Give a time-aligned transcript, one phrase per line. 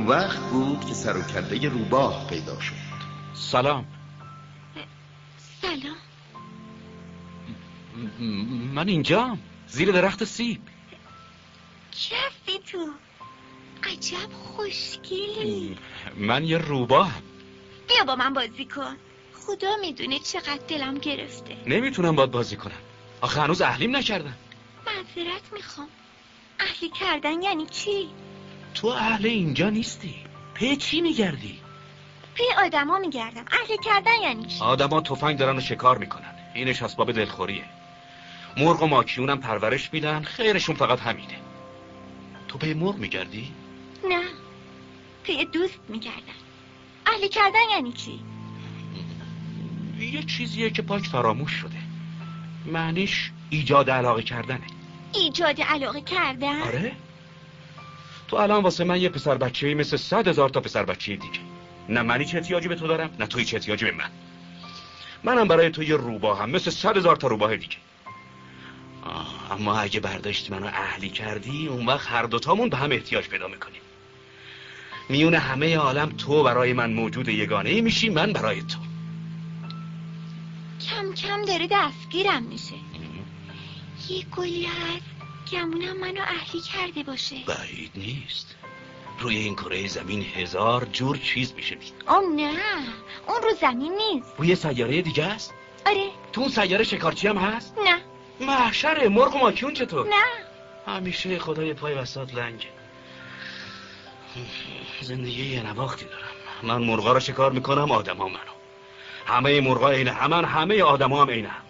[0.00, 2.74] وقت بود که سر و کله روباه پیدا شد.
[3.34, 3.86] سلام.
[5.62, 5.96] سلام.
[8.74, 10.60] من اینجام زیر درخت سیب.
[11.92, 12.92] کفی تو.
[13.82, 15.76] عجب خوشگلی.
[16.16, 17.22] من یه روباهم
[17.88, 18.96] بیا با من بازی کن.
[19.34, 21.56] خدا می‌دونه چقدر دلم گرفته.
[21.66, 22.82] نمی‌تونم باد بازی کنم.
[23.20, 24.36] آخه هنوز اهلیم نکردم
[24.86, 25.88] معذرت می‌خوام.
[26.60, 28.08] اهلی کردن یعنی چی؟
[28.74, 30.14] تو اهل اینجا نیستی.
[30.54, 31.58] پی چی میگردی؟
[32.34, 33.44] پی آدما میگردم.
[33.52, 36.34] اهلی کردن یعنی چی؟ آدما تفنگ دارن و شکار می‌کنن.
[36.54, 37.64] اینش اسباب دلخوریه.
[38.56, 40.22] مرغ و ماکیونم پرورش میدن.
[40.22, 41.36] خیرشون فقط همینه.
[42.48, 43.52] تو پی مرغ میگردی؟
[44.08, 44.22] نه.
[45.22, 46.42] پی دوست میگردم.
[47.06, 48.20] اهلی کردن یعنی چی؟
[50.00, 51.78] یه چیزیه که پاک فراموش شده.
[52.66, 54.66] معنیش ایجاد علاقه کردنه.
[55.14, 56.92] ایجاد علاقه کردن؟ آره.
[58.32, 61.40] تو الان واسه من یه پسر بچه مثل صد هزار تا پسر بچه دیگه.
[61.88, 64.10] نه منی چه احتیاجی به تو دارم نه توی چه احتیاجی به من.
[65.24, 67.76] منم برای تو یه روباه هم مثل صد هزار تا روباه دیگه.
[69.04, 73.48] آه، اما اگه برداشتی منو اهلی کردی اون وقت هر دوتامون به هم احتیاج پیدا
[73.48, 73.80] می‌کنیم.
[75.08, 78.78] میون همه عالم تو برای من موجود یگانه ای میشی من برای تو.
[80.90, 82.74] کم کم داره دستگیرم میشه.
[84.08, 85.11] یه گلی هست
[85.52, 87.36] گمونم منو اهلی کرده باشه.
[87.46, 88.56] بعید نیست.
[89.18, 91.76] روی این کره زمین هزار جور چیز میشه.
[92.06, 92.52] آم نه.
[93.28, 94.34] اون رو زمین نیست.
[94.38, 95.54] روی سیاره دیگه است؟
[95.86, 96.10] آره.
[96.32, 97.98] تو اون سیاره شکارچی هم هست؟ نه.
[98.40, 100.24] محشره مرغ و ماکیون چطور؟ نه.
[100.86, 102.66] همیشه خدای پای وسط لنگ.
[105.00, 106.26] زندگی یه نواختی دارم.
[106.62, 108.52] من مرغا رو شکار می‌کنم آدما منو.
[109.26, 111.62] همه مرغا عین همن همه آدما هم عین هم.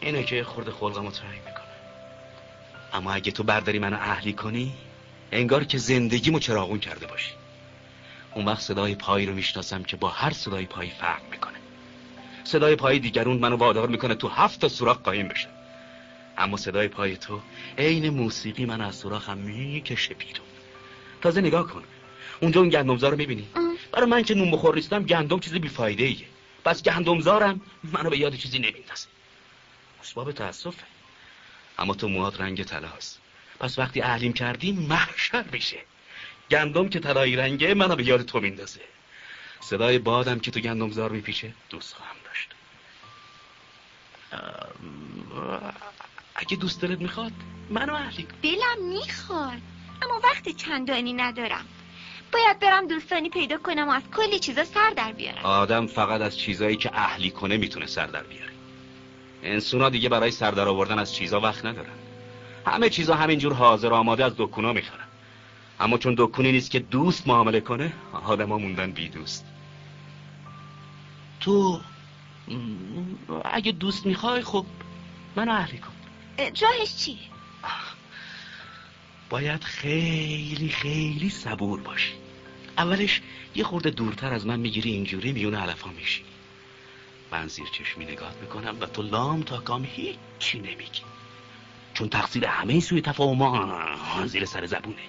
[0.00, 1.65] اینه که خورده خلقمو تنگ می‌کنه
[2.92, 4.72] اما اگه تو برداری منو اهلی کنی
[5.32, 7.32] انگار که زندگیمو چراغون کرده باشی.
[8.34, 11.58] اون وقت صدای پایی رو می‌شناسم که با هر صدای پایی فرق می‌کنه.
[12.44, 15.48] صدای پای دیگرون منو وادار می‌کنه تو هفت تا سوراخ قایم بشم
[16.38, 17.40] اما صدای پای تو
[17.78, 20.46] عین موسیقی من از سوراخم می‌کشه بیرون.
[21.22, 21.84] تازه نگاه کن.
[22.40, 23.48] اونجا اون گندمزار رو می‌بینی؟
[23.92, 26.26] برای من که نون بخور نیستم گندم چیز بیفایده ایه
[26.64, 29.06] پس گندمزارم منو به یاد چیزی نمیندازه.
[30.02, 30.95] اسباب تاسفه
[31.78, 33.20] اما تو موهات رنگ طلاست.
[33.60, 35.78] پس وقتی اهلیم کردی محشر میشه.
[36.50, 38.80] گندم که طلایی رنگه منو به یاد تو میندازه.
[39.60, 42.48] صدای بادم که تو گندمزار میپیچه دوست خواهم داشت.
[46.34, 47.32] اگه دوست دلت می‌خواد
[47.70, 49.60] منو اهلی کن دلم می‌خواد
[50.02, 51.64] اما وقت چندانی ندارم.
[52.32, 55.44] باید برم دوستانی پیدا کنم و از کلی چیزا سر در بیارم.
[55.44, 58.55] آدم فقط از چیزایی که اهلی کنه می‌تونه سر در بیاره.
[59.42, 61.92] انسونا دیگه برای سر در آوردن از چیزا وقت ندارن.
[62.66, 65.04] همه چیزا همینجور حاضر آماده از دکونا می‌خرن
[65.80, 69.44] اما چون دکونی نیست که دوست معامله کنه آدما موندن بی دوست.
[71.40, 71.80] تو
[73.44, 74.66] اگه دوست می‌خوای خب
[75.36, 75.92] منو اهلی کن.
[76.38, 77.16] راهش چیه؟
[79.30, 82.12] باید خیلی خیلی صبور باشی.
[82.78, 83.20] اولش
[83.54, 86.22] یه خورده دورتر از من می‌گیری اینجوری میون علفا میشی.
[87.36, 91.02] من زیر چشمی نگاه می‌کنم و تو لام تا کام هیچی نمیگی.
[91.94, 95.02] چون تقصیر همه سوی تفاهم زیر سر زبونه.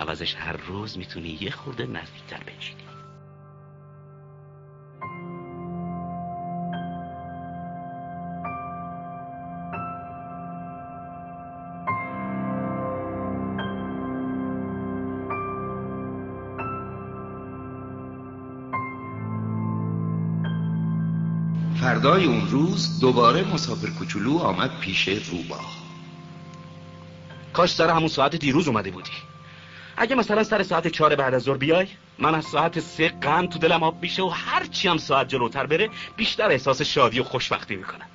[0.00, 2.95] عوضش هر روز می‌تونی یه خورده نزدیکتر بنشینی
[21.86, 25.76] فردای اون روز دوباره مسافر کوچولو آمد پیش روباه.
[27.52, 29.10] کاش سر همون ساعت دیروز اومده بودی.
[29.96, 31.86] اگه مثلا سر ساعت چهار بعد از ظهر بیای
[32.18, 35.90] من از ساعت سه قند تو دلم آب میشه و هرچی هم ساعت جلوتر بره
[36.16, 38.06] بیشتر احساس شادی و خوشبختی می‌کنم.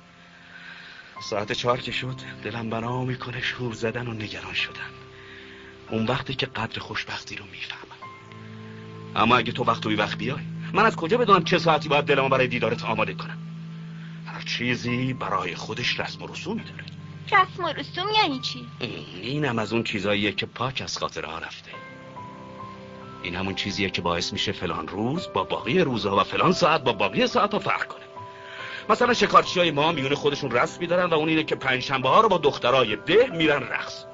[1.30, 4.90] ساعت چهار که شد دلم بنا می‌کنه شور زدن و نگران شدن.
[5.90, 8.12] اون وقتی که قدر خوشبختی رو می‌فهمم.
[9.16, 10.42] اما اگه تو وقت و وقت بیای
[10.72, 13.41] من از کجا بدونم چه ساعتی باید دلمو برای دیدارت آماده کنم؟
[14.42, 16.84] هر چیزی برای خودش رسم و رسومی داره.
[17.26, 18.66] رسم و رسوم یعنی چی؟
[19.22, 21.70] اینم از اون چیزاییه که پاک از خاطر ها رفته.
[23.22, 26.92] این همون چیزیه که باعث میشه فلان روز با باقی روزها و فلان ساعت با
[26.92, 28.02] باقی ساعت ها فرق کنه.
[28.88, 32.28] مثلا شکارچی های ما میونه خودشون رسم میدارن و اون اینه که پنجشنبه ها رو
[32.28, 34.04] با دخترای ده میرن رقص.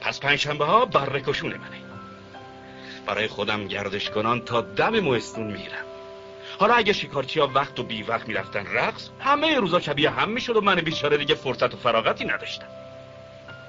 [0.00, 1.80] پس پنجشنبه ها برکشون منه.
[3.06, 5.89] برای خودم گردش کنان تا دم مهستون میرم
[6.60, 10.56] حالا اگه شکارچی ها وقت و بی وقت می‌رفتن رقص همه روزا شبیه هم می‌شد
[10.56, 12.66] و من بیچاره دیگه فرصت و فراغتی نداشتم.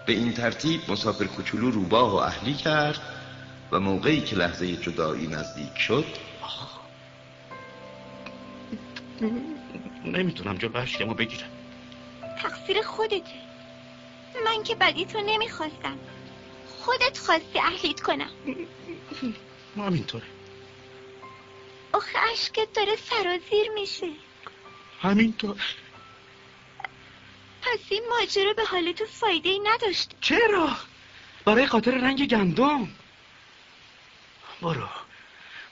[0.05, 2.99] به این ترتیب مسافر کوچولو روباه و اهلی کرد
[3.71, 6.05] و موقعی که لحظه جدایی نزدیک شد
[10.05, 11.49] نمی‌تونم جلو اشکمو بگیرم.
[12.41, 13.41] تقصیر خودته
[14.45, 15.97] من که بدی تو نمی‌خواستم.
[16.79, 18.31] خودت خواستی اهلیت کنم.
[19.77, 20.23] همینطوره.
[22.01, 24.11] آخه اشکت داره سرازیر میشه.
[25.01, 25.61] همینطور
[27.61, 30.77] پس این ماجرا به حال تو فایده ای نداشت چرا؟
[31.45, 32.87] برای خاطر رنگ گندم.
[34.61, 34.89] برو.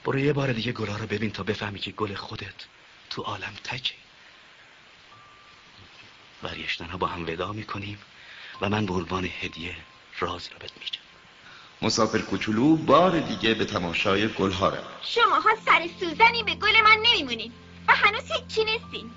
[0.04, 2.66] برو یه بار دیگه گلا رو ببین تا بفهمی که گل خودت
[3.10, 3.94] تو عالم تکه.
[6.42, 7.98] بریشتن ها با هم ودا می‌کنیم
[8.60, 9.76] و من به عنوان هدیه
[10.18, 11.09] رازی رو بهت میگم.
[11.82, 14.88] مسافر کوچولو بار دیگه به تماشای گلها رفت.
[15.02, 17.52] شماها سر سوزنی به گل من نمیمونین
[17.88, 19.10] و هنوز هیچی نیستین.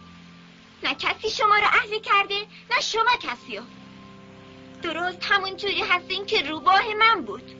[0.83, 2.39] نه کسی شما رو اهل کرده
[2.71, 3.63] نه شما کسی رو
[4.83, 7.51] درست همون جوری هستین که روباه من بود.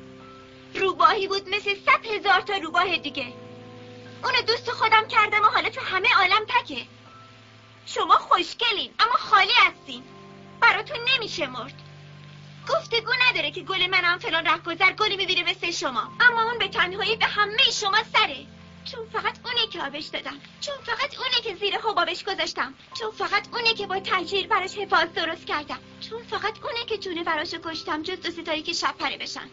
[0.76, 3.34] روباهی بود مثل صد هزار تا روباه دیگه.
[4.24, 6.86] اونو دوست خودم کردم و حالا تو همه عالم تکه.
[7.86, 10.04] شما خوشگلین اما خالی هستین.
[10.62, 11.74] براتون نمیشه مرد.
[12.70, 16.12] گفتگو نداره که گل منم فلان رهگذر گلی می‌بینه مثل شما.
[16.20, 18.46] اما اون به تنهایی به همه شما سره.
[18.92, 20.40] چون فقط اونه که آبش دادم.
[20.62, 22.74] چون فقط اونه که زیر حبابش گذاشتم.
[23.00, 25.80] چون فقط اونه که با تجیر براش حفاظ درست کردم.
[26.10, 29.50] چون فقط اونه که جونه براشو کشتم جز دو ستایی که شب پره بشن.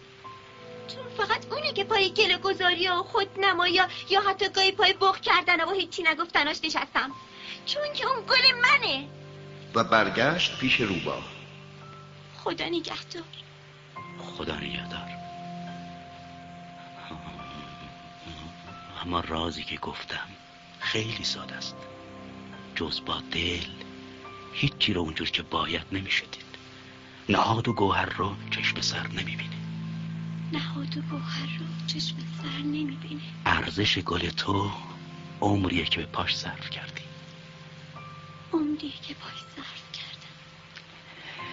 [0.89, 5.21] چون فقط اونه که پای گل گذاری و خود نمایا یا حتی گاهی پای بخ
[5.21, 7.13] کردن و هیچی نگفتناش نشستم.
[7.67, 9.09] چون که اون گل منه.
[9.75, 11.40] و برگشت پیش روباه.
[12.45, 13.25] خدا نگهدار.
[14.19, 15.11] خدا نگهدار.
[19.05, 20.29] اما رازی که گفتم
[20.79, 21.77] خیلی ساده است.
[22.75, 23.67] جز با دل
[24.53, 26.59] هیچی رو اونجور که باید نمیشه دید
[27.29, 29.57] نهاد و گوهر رو چشم سر نمی‌بینه
[30.53, 34.71] نهاد و گوهر رو چشم سر نمی‌بینه ارزش گل تو
[35.41, 37.03] عمریه که به پاش صرف کردی.
[38.53, 39.90] عمریه که پاش صرف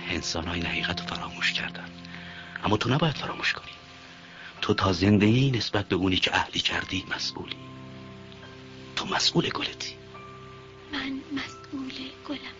[0.10, 1.90] انسان های حقیقت رو فراموش کردن.
[2.64, 3.72] اما تو نباید فراموش کنی.
[4.62, 7.56] تو تا زندگی نسبت به اونی که اهلی کردی مسئولی.
[8.96, 9.96] تو مسئول گلتی.
[10.94, 11.94] من مسئول
[12.30, 12.58] گلم